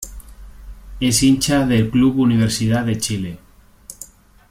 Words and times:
Es 0.99 1.21
hincha 1.21 1.67
del 1.67 1.91
Club 1.91 2.17
Universidad 2.21 2.83
de 2.85 2.97
Chile. 2.97 3.37